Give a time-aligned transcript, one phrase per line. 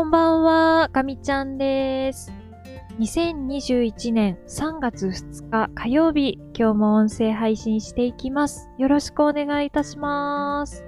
[0.00, 2.32] こんばんは、かみちゃんです。
[2.98, 8.70] 2021年3月2日火曜日、今日も音声配信していきます。
[8.78, 10.86] よろしくお願いいたします。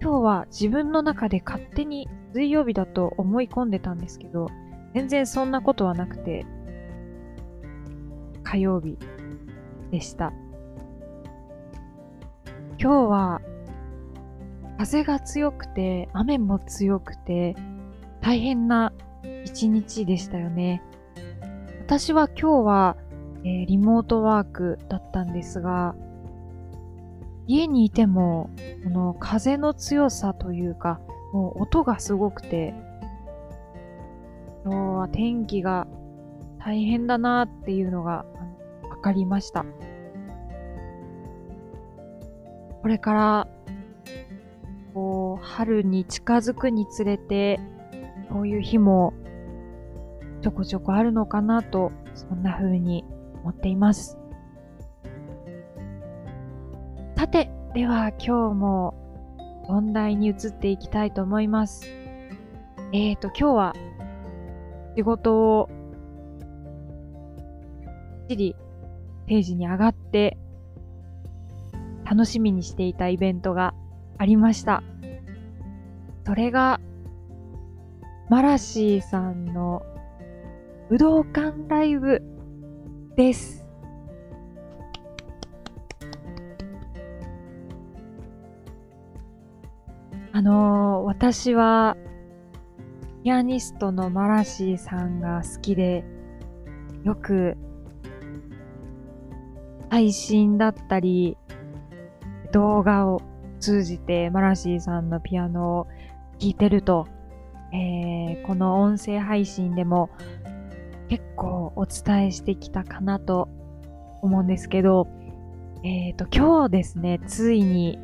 [0.00, 4.48] 今日は自分の中で勝手に水曜日だと思い込んでたんですけど、
[4.94, 6.46] 全然そんなことはなくて、
[8.44, 8.96] 火曜日
[9.90, 10.32] でした。
[12.78, 13.42] 今日は
[14.80, 17.54] 風が強くて、雨も強くて、
[18.22, 18.94] 大変な
[19.44, 20.82] 一日でしたよね。
[21.82, 22.96] 私は今日は、
[23.44, 25.94] えー、リモートワークだったんですが、
[27.46, 28.48] 家にいても、
[28.82, 30.98] この風の強さというか、
[31.34, 32.72] もう音がすごくて、
[34.64, 35.88] 今日は天気が
[36.58, 38.24] 大変だなっていうのが
[38.88, 39.66] わかりました。
[42.80, 43.48] これから、
[45.50, 47.58] 春に近づくにつれて、
[48.30, 49.12] こういう日も
[50.42, 53.04] ちょこちょこあるのかなと、そんな風に
[53.42, 54.16] 思っています。
[57.16, 58.94] さて、では今日も
[59.64, 61.86] 本題に移っていきたいと思います。
[62.92, 63.74] えーと、今日は
[64.96, 65.68] 仕事を
[68.28, 68.56] きっちり
[69.26, 70.38] 定時に上がって
[72.04, 73.74] 楽しみにしていたイベントが
[74.16, 74.82] ありました。
[76.26, 76.80] それが、
[78.28, 79.82] マラシーさんの
[80.88, 82.22] 武道館ライブ
[83.16, 83.66] です。
[90.32, 91.96] あのー、私は、
[93.24, 96.04] ピアニストのマラシーさんが好きで、
[97.02, 97.56] よく、
[99.88, 101.36] 配信だったり、
[102.52, 103.22] 動画を
[103.60, 105.86] 通じてマラシーさんのピアノを
[106.40, 107.06] 聴いてると、
[107.72, 110.10] えー、この音声配信でも
[111.08, 113.48] 結構お伝えしてきたかなと
[114.22, 115.06] 思うんですけど、
[115.84, 117.98] えっ、ー、と、今日ですね、ついに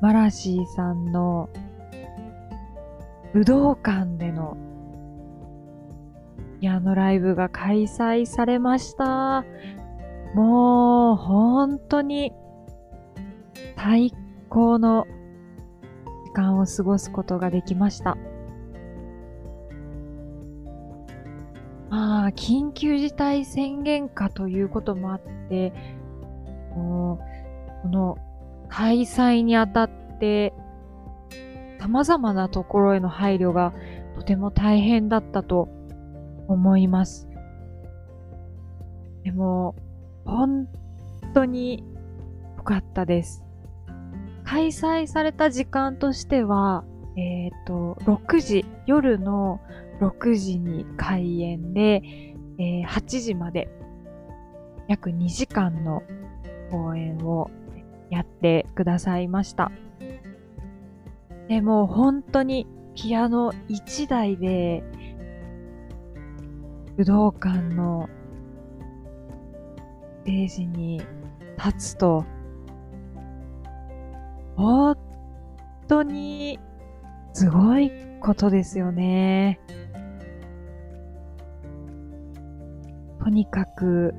[0.00, 1.48] マラシーさんの
[3.32, 4.56] 武道館での
[6.60, 9.44] ピアノライブが開催されました。
[10.34, 12.32] もう本当に
[13.76, 14.12] 最
[14.48, 15.06] 高の
[16.36, 18.18] 間を過ごすことができました。
[21.88, 25.72] まあ、緊急事態宣言下ということもあって、
[26.74, 27.20] も
[27.80, 28.18] うこの
[28.68, 30.52] 開催にあたって
[31.80, 33.72] 様々なところへの配慮が
[34.16, 35.68] とても大変だったと
[36.48, 37.28] 思います。
[39.24, 39.74] でも、
[40.24, 40.68] 本
[41.32, 41.84] 当に
[42.56, 43.45] 良かったです。
[44.46, 46.84] 開催された時間としては、
[47.16, 49.60] えっ、ー、と、6時、夜の
[50.00, 52.02] 6時に開演で、
[52.58, 53.68] えー、8時まで
[54.88, 56.02] 約2時間の
[56.70, 57.50] 公演を
[58.08, 59.72] やってくださいました。
[61.48, 64.82] でも本当にピアノ1台で
[66.96, 68.08] 武道館の
[70.22, 71.02] ステージに
[71.56, 72.24] 立つと
[74.56, 74.96] 本
[75.86, 76.58] 当に
[77.32, 79.60] すごいことですよね。
[83.22, 84.14] とにかく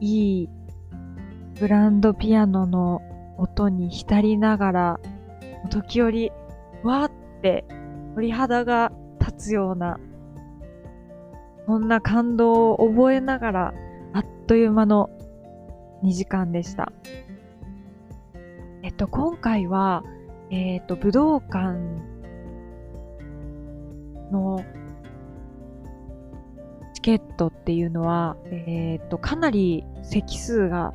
[0.00, 0.48] いい
[1.58, 3.02] ブランドピアノの
[3.38, 5.00] 音に浸りながら、
[5.70, 6.30] 時折、
[6.82, 7.10] わーっ
[7.40, 7.64] て
[8.14, 9.98] 鳥肌が立つような、
[11.66, 13.74] そんな感動を覚えながら、
[14.12, 15.08] あっという間の
[16.02, 16.92] 2時間でした。
[18.92, 20.04] っと、今回は、
[20.50, 21.78] えっと、武道館
[24.30, 24.64] の
[26.94, 30.92] チケットっていうのは、えっと、かなり席数が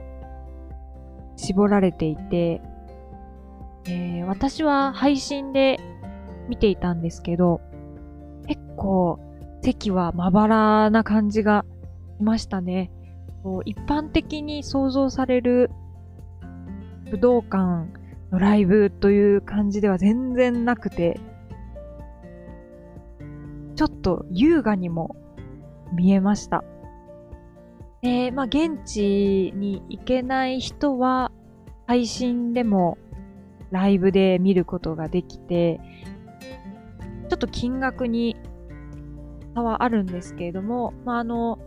[1.35, 2.61] 絞られていて、
[3.85, 5.79] えー、私は配信で
[6.49, 7.61] 見ていたんですけど、
[8.47, 9.19] 結構
[9.63, 11.65] 席はまばらな感じが
[12.17, 12.91] しましたね。
[13.65, 15.71] 一般的に想像される
[17.11, 17.87] 武道館
[18.31, 21.19] のライブという感じでは全然なくて、
[23.75, 25.15] ちょっと優雅にも
[25.93, 26.63] 見えました。
[28.01, 31.31] で、まあ、現地に行けない人は、
[31.85, 32.97] 配信でも
[33.71, 35.79] ライブで見ることができて、
[37.29, 38.35] ちょっと金額に
[39.55, 41.59] 差はあるんですけれども、まあ、あの、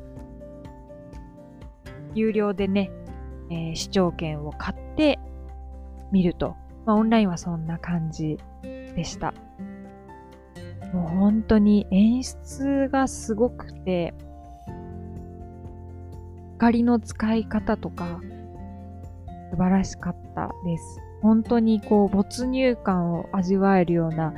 [2.15, 2.91] 有料でね、
[3.51, 5.19] えー、視聴券を買って
[6.13, 6.57] 見ると。
[6.87, 9.35] まあ、オンラインはそんな感じでした。
[10.93, 14.15] もう本当に演出がすごくて、
[16.57, 18.21] 光の使い方とか
[19.51, 21.01] 素晴らしかったです。
[21.23, 24.35] 本当にこう没入感を味わえるような、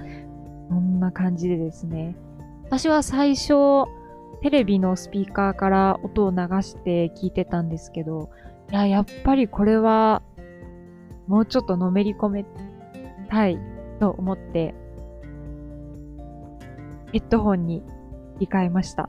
[0.68, 2.14] そんな感じでですね。
[2.64, 3.86] 私は最初、
[4.40, 8.30] テレビのスピーカーから音を流して聞いてたんですけど、
[8.70, 10.22] いや、やっぱりこれは、
[11.32, 12.44] もうちょっとのめり込め
[13.30, 13.58] たい
[14.00, 14.74] と思って、
[17.10, 17.80] ヘッドホンに
[18.38, 19.08] 切り替えました。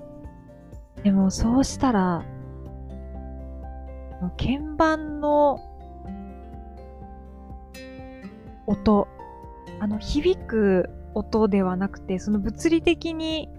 [1.04, 2.24] でもそうしたら、
[4.38, 5.60] 鍵盤の
[8.68, 9.10] 音、
[9.82, 13.50] あの、響く音ではなくて、その物理的に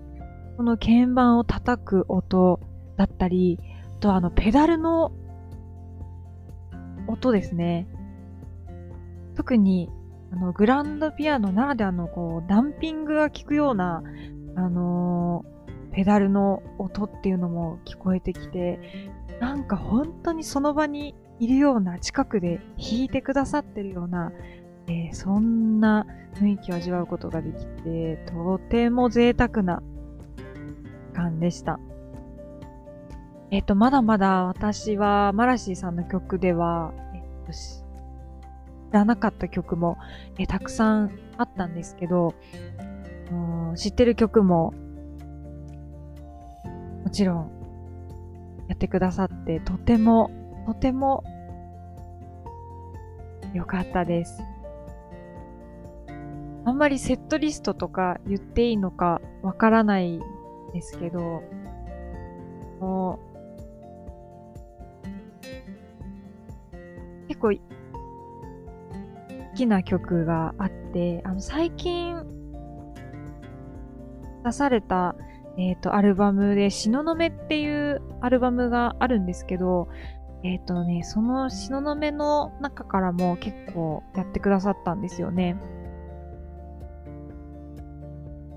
[0.57, 2.61] この鍵盤を叩く音
[2.97, 3.61] だったり、
[3.99, 5.13] あとあの、ペダルの
[7.09, 7.87] 音ですね。
[9.37, 9.91] 特に、
[10.33, 14.03] あの、グランドピアノならではの、こう、ダンピングが効くような、
[14.57, 18.81] あのー、ペダルの音っていうのも聞こえてきて、
[19.41, 24.33] なんか本当にその場にいるような、近くで弾いてくださってるような、
[24.87, 29.83] えー、そんな雰囲気を味わうことができて、とても贅沢な
[31.15, 31.79] 感でした。
[33.51, 37.53] えっ、と、まだまだ私はマラシーさんの曲では、えっ、と、
[38.95, 39.99] らなかった曲も、
[40.39, 42.35] えたくさんあったんですけど、
[43.77, 44.73] 知ってる曲も、
[47.05, 47.51] もちろん、
[48.69, 50.31] やってくださって、とても、
[50.67, 51.23] とても、
[53.53, 54.43] 良かったです。
[56.65, 60.19] あんまりセットリストとか言っていいのかわからない
[60.73, 61.43] ですけど、
[62.81, 63.34] もう、
[69.55, 72.25] きな曲があって、あの、最近
[74.45, 75.17] 出された、
[75.57, 79.89] えっ、ー、と、アルバムで、しののめっていうアルバムがあるんですけど、
[80.43, 85.57] えっ、ー、とね、そのしののめの中からも結構やってくださったんですよね。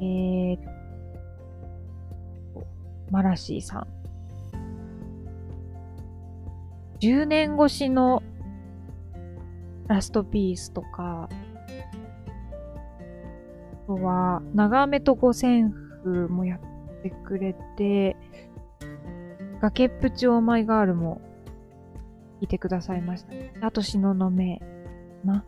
[0.01, 0.57] えー、
[3.09, 3.87] マラシーさん。
[6.99, 8.21] 10年越しの
[9.87, 11.29] ラストピースとか、
[13.73, 15.71] あとは、長雨と五線
[16.03, 16.59] 譜もやっ
[17.03, 18.17] てくれて、
[19.61, 21.21] 崖っぷちオーマイガールも
[22.41, 23.53] いてくださいました、ね。
[23.61, 24.61] あと、しののめ
[25.23, 25.45] な。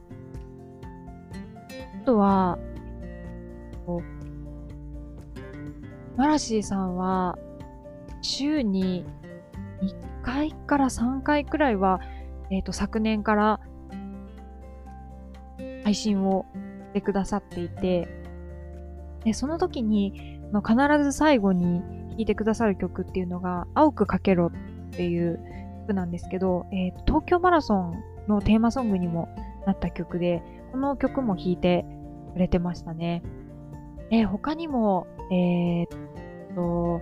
[2.01, 2.57] あとは、
[6.15, 7.37] マラシーさんは、
[8.21, 9.05] 週に
[9.81, 11.99] 1回から3回くらいは、
[12.49, 13.59] えっ、ー、と、昨年から
[15.89, 16.45] 配信を
[16.89, 18.07] してくださっていて、
[19.23, 24.51] で、その時に、の必ず最後に弾いてくださる曲っていうのが、青くかけろっ
[24.91, 25.39] ていう
[25.87, 29.29] 曲なんですけど、えー、東京マラソンのテーマソングにも
[29.65, 31.85] なった曲で、この曲も弾いて
[32.33, 33.23] くれてましたね。
[34.11, 35.87] えー、他にも、えー、っ
[36.55, 37.01] と、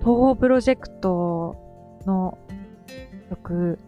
[0.00, 1.56] 東方プロジェクト
[2.04, 2.36] の
[3.30, 3.78] 曲、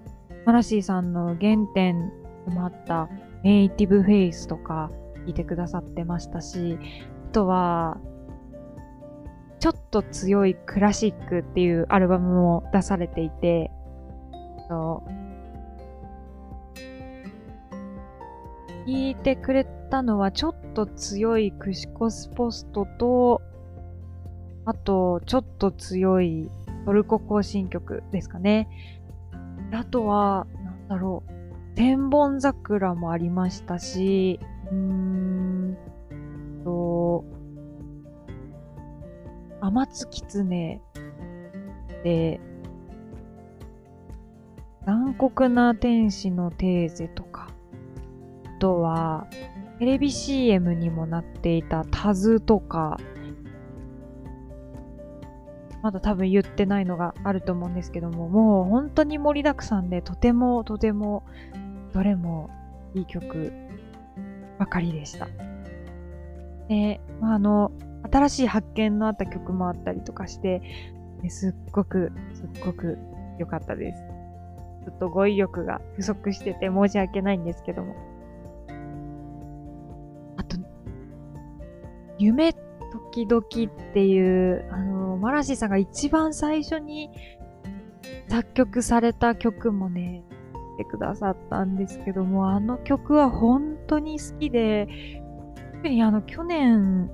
[0.46, 2.10] マラシーさんの原点
[2.46, 3.10] でもあった
[3.42, 6.78] ネイティブフェイスとか弾いてくださってましたし、
[7.30, 7.98] あとは、
[9.60, 13.70] ちょっと強いクラシックっていうアルバムも出されていて、
[18.86, 23.42] 聞いてくれたのはちょっと強いクシコスポストと、
[24.64, 26.50] あとちょっと強い
[26.84, 28.68] トルコ行進曲ですかね。
[29.72, 31.32] あとは、なんだろう、
[31.78, 34.40] 千本桜もありましたし、
[34.72, 35.76] うーん
[36.64, 37.24] と、
[39.60, 40.82] 天津きつね
[42.02, 42.40] で、
[44.86, 47.46] 残酷な天使のテーゼとか、
[48.56, 49.28] あとは、
[49.78, 52.98] テレビ CM にもなっていたタズとか、
[55.80, 61.22] まだ多分言ってないのがあると思うんですけども、もう本当に盛りだくさんで、とてもとても、
[61.92, 62.50] どれも
[62.94, 63.52] いい曲
[64.58, 65.28] ばかりでした。
[66.68, 67.72] で、まあ、あの、
[68.10, 70.60] 新しい発見のあった曲もあったりとかして、
[71.22, 72.98] ね、すっごく、すっごく
[73.38, 74.02] 良かったです。
[74.84, 77.94] ちょっと語彙力が不足してて申し訳ないんですけども。
[80.36, 80.56] あと、
[82.18, 87.10] 夢時々っていう、あの、マラシーさんが一番最初に
[88.28, 90.22] 作曲された曲もね、
[90.78, 94.88] てくださったんですけども、あの曲は本当に好きで、
[95.74, 97.10] 特にあの、去年、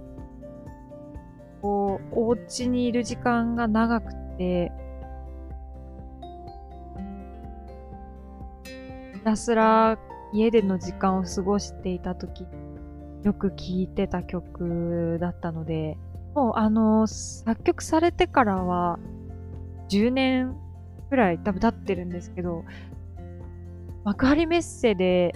[1.63, 4.71] こう、お家にいる時間が長くて、
[9.15, 9.99] ひたすら
[10.35, 12.47] 家での時間を過ごしていた時、
[13.23, 15.97] よく聴いてた曲だったので、
[16.35, 18.99] もうあの、作曲されてからは、
[19.89, 20.55] 10年
[21.09, 22.65] くらい多分経ってるんですけど、
[24.05, 25.35] 幕張メッセで、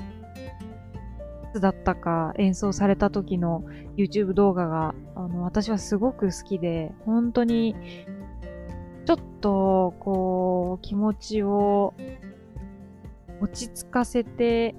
[1.51, 3.65] いつだったか演奏された時の
[3.97, 7.75] YouTube 動画が、あの、私はすごく好きで、本当に、
[9.07, 11.95] ちょっと、こう、気持ちを
[13.41, 14.75] 落ち着かせて、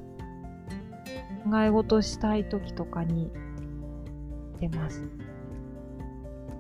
[1.44, 3.32] 考え事したい時とかに
[4.60, 5.02] 出ます。
[5.02, 5.06] ち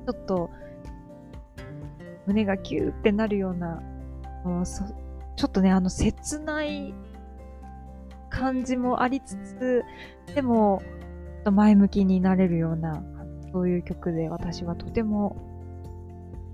[0.10, 0.50] ょっと、
[2.26, 3.84] 胸がキューってなるような、
[5.36, 6.96] ちょっとね、あの、切ない
[8.30, 9.84] 感じもありつつ、
[10.34, 10.82] でも、
[11.52, 13.04] 前向きになれるような、
[13.52, 15.36] そういう曲で私はとても、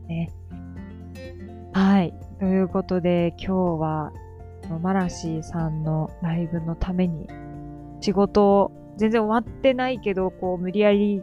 [0.08, 0.32] ね。
[1.74, 2.13] はい。
[2.39, 4.12] ということで、今日は、
[4.82, 7.27] マラシーさんのライブのために、
[8.01, 11.22] 仕事を、全然終わってないけど、こう、無理やり、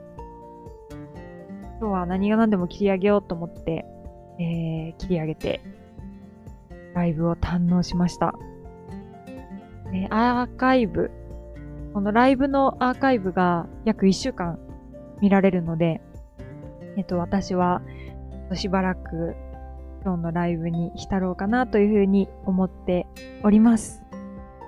[1.80, 3.84] 今日は何が何でも切り上げようと思って、
[4.38, 5.60] えー、切り上げて、
[6.94, 8.34] ライブを堪能しました。
[9.92, 11.10] え、アーカイブ、
[11.92, 14.58] このライブのアーカイブが約1週間
[15.20, 16.00] 見られるので、
[16.96, 17.82] えっと、私は
[18.54, 19.34] しばらく
[20.04, 23.06] 今日のライブに浸ろうかなというふうに思って
[23.44, 24.02] おります。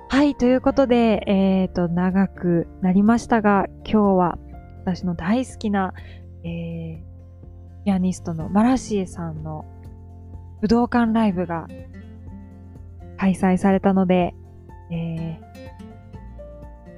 [0.08, 4.38] はい、ということで、えっ、ー、と、長くなりましたが、今日は
[4.84, 5.92] 私の大好きな、
[6.44, 9.64] えー、ピアニストのマラシエさんの
[10.60, 11.66] 武道館ライブが
[13.16, 14.34] 開催されたので、
[14.94, 15.40] え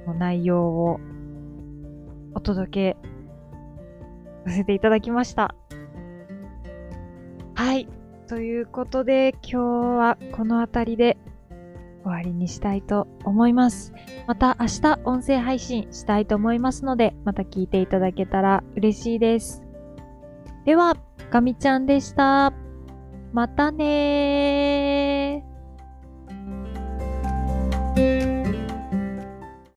[0.05, 0.99] ー、の内容を
[2.33, 2.97] お届け
[4.45, 5.55] させていただきました。
[7.55, 7.87] はい。
[8.27, 9.57] ということで、今日
[9.97, 11.17] はこの辺りで
[12.03, 13.93] 終わりにしたいと思います。
[14.27, 19.63] また明日音声配信したいと思いますので、また聞いていただけたら嬉しいです。
[20.65, 20.95] では、
[21.31, 22.53] ガミちゃんでした。
[23.33, 24.96] またねー。